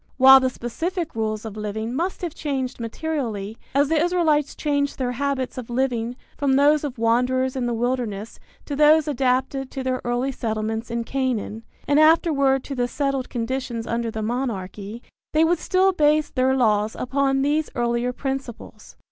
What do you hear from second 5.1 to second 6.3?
habits of living